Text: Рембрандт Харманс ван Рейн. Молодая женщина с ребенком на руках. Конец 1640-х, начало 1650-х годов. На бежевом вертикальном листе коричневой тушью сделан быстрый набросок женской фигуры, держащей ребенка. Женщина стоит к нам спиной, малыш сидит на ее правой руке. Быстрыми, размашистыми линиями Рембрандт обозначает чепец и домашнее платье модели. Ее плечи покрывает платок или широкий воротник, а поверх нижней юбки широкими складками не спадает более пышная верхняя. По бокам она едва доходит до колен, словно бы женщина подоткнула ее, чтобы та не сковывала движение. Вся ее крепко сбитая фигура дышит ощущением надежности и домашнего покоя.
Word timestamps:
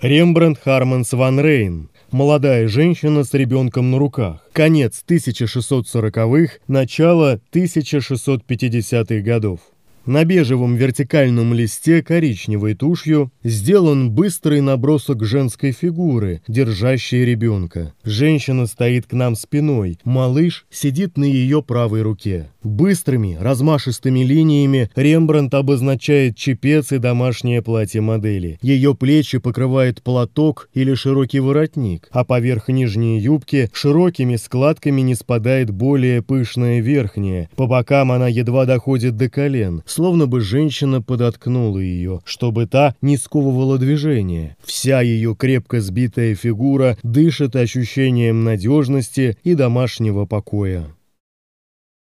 Рембрандт 0.00 0.60
Харманс 0.62 1.12
ван 1.12 1.40
Рейн. 1.40 1.90
Молодая 2.12 2.68
женщина 2.68 3.24
с 3.24 3.34
ребенком 3.34 3.90
на 3.90 3.98
руках. 3.98 4.46
Конец 4.52 5.02
1640-х, 5.08 6.58
начало 6.68 7.40
1650-х 7.52 9.20
годов. 9.22 9.58
На 10.08 10.24
бежевом 10.24 10.74
вертикальном 10.74 11.52
листе 11.52 12.02
коричневой 12.02 12.72
тушью 12.72 13.30
сделан 13.44 14.10
быстрый 14.10 14.62
набросок 14.62 15.22
женской 15.22 15.72
фигуры, 15.72 16.40
держащей 16.48 17.26
ребенка. 17.26 17.92
Женщина 18.04 18.64
стоит 18.64 19.04
к 19.04 19.12
нам 19.12 19.36
спиной, 19.36 19.98
малыш 20.04 20.64
сидит 20.70 21.18
на 21.18 21.24
ее 21.24 21.62
правой 21.62 22.00
руке. 22.00 22.48
Быстрыми, 22.62 23.36
размашистыми 23.38 24.20
линиями 24.20 24.90
Рембрандт 24.96 25.52
обозначает 25.52 26.36
чепец 26.36 26.90
и 26.92 26.96
домашнее 26.96 27.60
платье 27.60 28.00
модели. 28.00 28.58
Ее 28.62 28.94
плечи 28.94 29.36
покрывает 29.36 30.02
платок 30.02 30.70
или 30.72 30.94
широкий 30.94 31.40
воротник, 31.40 32.08
а 32.12 32.24
поверх 32.24 32.68
нижней 32.68 33.20
юбки 33.20 33.68
широкими 33.74 34.36
складками 34.36 35.02
не 35.02 35.14
спадает 35.14 35.70
более 35.70 36.22
пышная 36.22 36.80
верхняя. 36.80 37.50
По 37.56 37.66
бокам 37.66 38.10
она 38.10 38.28
едва 38.28 38.64
доходит 38.64 39.18
до 39.18 39.28
колен, 39.28 39.82
словно 39.98 40.28
бы 40.28 40.40
женщина 40.40 41.02
подоткнула 41.02 41.80
ее, 41.80 42.20
чтобы 42.24 42.66
та 42.66 42.94
не 43.02 43.16
сковывала 43.16 43.78
движение. 43.78 44.56
Вся 44.62 45.00
ее 45.00 45.34
крепко 45.34 45.80
сбитая 45.80 46.36
фигура 46.36 46.96
дышит 47.02 47.56
ощущением 47.56 48.44
надежности 48.44 49.36
и 49.42 49.56
домашнего 49.56 50.24
покоя. 50.24 50.86